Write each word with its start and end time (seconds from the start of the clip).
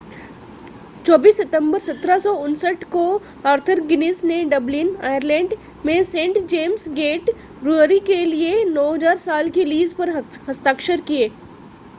24 1.05 1.33
सितंबर 1.33 1.79
1759 1.81 2.83
को 2.91 3.03
Arthur 3.45 3.81
Guinness 3.87 4.25
ने 4.27 4.43
डबलिन 4.45 4.89
आयरलैंड 5.03 5.53
में 5.85 6.03
सेंट 6.05 6.39
जेम्स 6.47 6.89
गेट 6.95 7.29
ब्रूअरी 7.61 7.99
के 8.07 8.23
लिए 8.25 8.63
9,000 8.67 9.15
साल 9.27 9.49
की 9.51 9.65
लीज़ 9.67 9.95
पर 9.95 10.15
हस्ताक्षर 10.49 11.01
किए 11.03 11.31